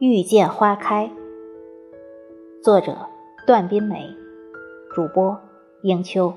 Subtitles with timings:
[0.00, 1.10] 遇见花开，
[2.62, 2.96] 作者
[3.44, 4.08] 段斌梅，
[4.94, 5.36] 主播
[5.82, 6.32] 英秋。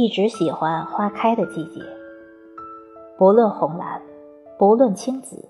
[0.00, 1.82] 一直喜欢花开的季节，
[3.18, 4.00] 不论红蓝，
[4.58, 5.46] 不论青紫，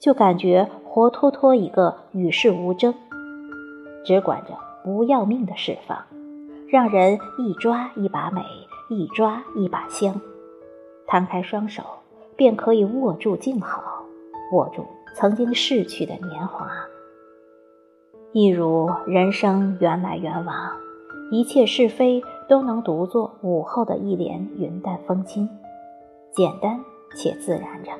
[0.00, 2.92] 就感觉活脱脱一个与世无争，
[4.04, 5.96] 只管着不要命的释放，
[6.68, 8.42] 让人一抓一把美，
[8.90, 10.20] 一抓一把香，
[11.06, 11.84] 摊开双手
[12.34, 14.02] 便可以握住静好，
[14.54, 14.84] 握住
[15.14, 16.68] 曾经逝去的年华，
[18.32, 20.56] 一如人生缘来缘往，
[21.30, 22.20] 一切是非。
[22.48, 25.48] 都能读作午后的一帘云淡风轻，
[26.32, 26.82] 简单
[27.14, 27.92] 且自然着。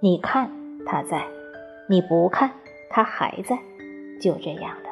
[0.00, 0.50] 你看
[0.86, 1.26] 他在，
[1.88, 2.50] 你不看
[2.88, 3.58] 他还在，
[4.18, 4.88] 就这样的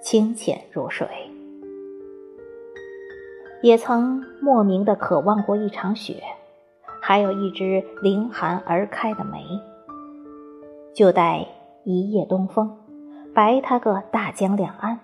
[0.00, 1.08] 清浅如水。
[3.60, 6.22] 也曾莫名的渴望过一场雪，
[7.02, 9.44] 还有一枝凌寒而开的梅。
[10.94, 11.48] 就待
[11.82, 12.78] 一夜东风，
[13.34, 15.00] 白它个大江两岸。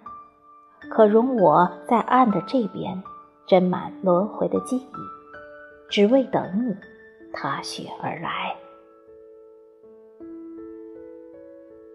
[0.95, 3.03] 可容我在岸的这边
[3.49, 4.85] 斟满轮回的记忆，
[5.89, 6.77] 只为等你
[7.33, 8.55] 踏雪而来。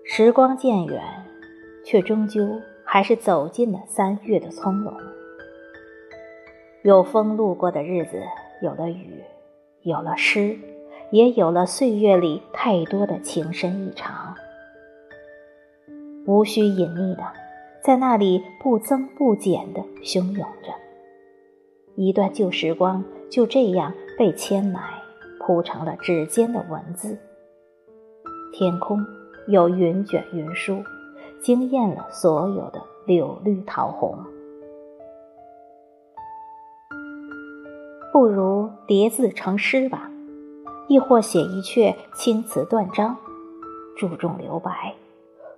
[0.03, 0.99] 时光渐远，
[1.85, 4.91] 却终究还是走进了三月的葱茏。
[6.81, 8.19] 有风路过的日子，
[8.63, 9.21] 有了雨，
[9.83, 10.57] 有了诗，
[11.11, 14.33] 也有了岁月里太多的情深意长，
[16.25, 17.46] 无需隐匿的。
[17.87, 20.73] 在那里不增不减地汹涌着，
[21.95, 24.81] 一段旧时光就这样被牵来，
[25.39, 27.17] 铺成了指尖的文字。
[28.51, 28.99] 天空
[29.47, 30.83] 有云卷云舒，
[31.41, 34.19] 惊艳了所有的柳绿桃红。
[38.11, 40.11] 不如叠字成诗吧，
[40.89, 43.15] 亦或写一阙青词断章，
[43.95, 44.93] 注重留白。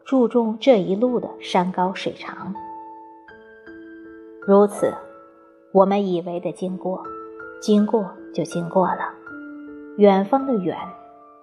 [0.10, 2.52] 注重这一路的山高水长，
[4.42, 4.92] 如此，
[5.72, 7.04] 我们以为的经过，
[7.62, 9.14] 经过就经过了。
[9.98, 10.76] 远方的远，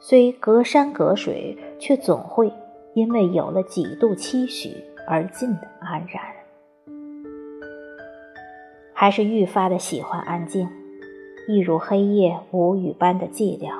[0.00, 2.52] 虽隔山隔水，却总会
[2.94, 4.74] 因为有了几度期许
[5.06, 6.20] 而进的安然。
[8.92, 10.68] 还是愈发的喜欢安静，
[11.46, 13.70] 一如黑夜无语般的寂寥。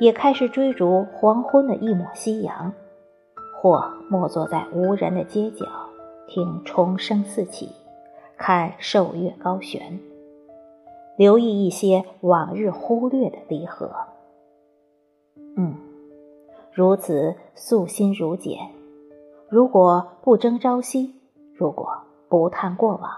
[0.00, 2.74] 也开始追逐黄昏的一抹夕阳。
[3.66, 5.66] 或默坐在无人的街角，
[6.28, 7.72] 听虫声四起，
[8.38, 9.98] 看瘦月高悬，
[11.16, 13.90] 留意一些往日忽略的离合。
[15.56, 15.74] 嗯，
[16.72, 18.70] 如此素心如简。
[19.48, 21.16] 如果不争朝夕，
[21.52, 23.10] 如果不叹过往，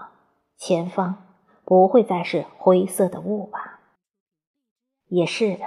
[0.57, 1.15] 前方
[1.63, 3.81] 不会再是灰色的雾吧？
[5.09, 5.65] 也是的，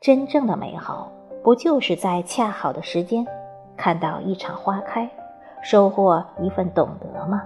[0.00, 1.12] 真正的美好，
[1.44, 3.24] 不就是在恰好的时间？
[3.80, 5.08] 看到一场花开，
[5.62, 7.44] 收获一份懂得吗？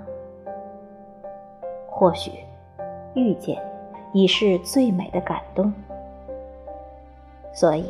[1.89, 2.33] 或许
[3.15, 3.62] 遇见
[4.12, 5.73] 已是最美的感动。
[7.53, 7.89] 所以，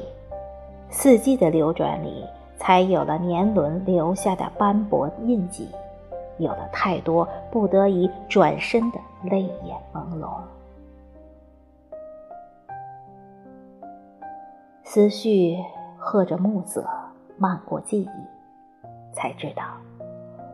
[0.90, 2.22] 四季的流转里，
[2.58, 5.70] 才有了年轮留下的斑驳印记，
[6.36, 10.28] 有了太多不得已转身的泪眼朦胧。
[14.82, 15.56] 思绪
[15.96, 16.86] 和着暮色，
[17.38, 18.33] 漫过记忆。
[19.14, 19.62] 才知道，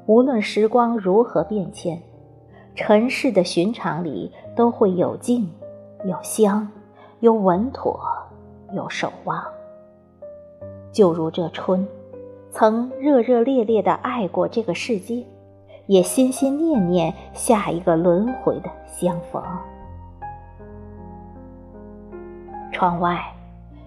[0.07, 2.01] 无论时光如何变迁，
[2.77, 5.51] 尘世的寻常里都会有静，
[6.05, 6.69] 有香，
[7.19, 7.99] 有稳妥，
[8.73, 9.43] 有守望。
[10.93, 11.87] 就如这春，
[12.51, 15.25] 曾热热烈烈的爱过这个世界，
[15.87, 19.43] 也心心念念下一个轮回的相逢。
[22.73, 23.21] 窗外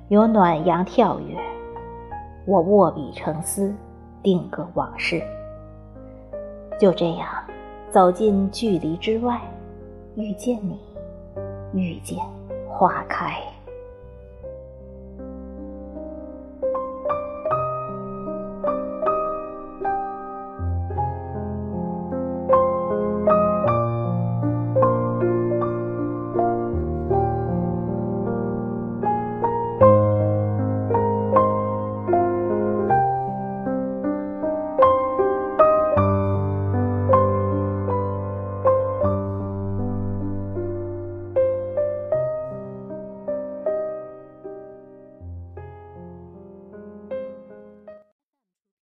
[0.09, 1.37] 有暖阳跳跃，
[2.45, 3.73] 我握笔成思。
[4.23, 5.21] 定格往事，
[6.79, 7.27] 就这样
[7.91, 9.39] 走进距离之外，
[10.15, 10.79] 遇见你，
[11.73, 12.17] 遇见
[12.67, 13.37] 花开。